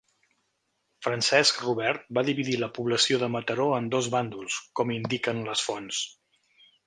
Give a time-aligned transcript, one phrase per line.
[1.07, 6.01] Francesc Robert va dividir la població de Mataró en dos bàndols, com indiquen les fonts.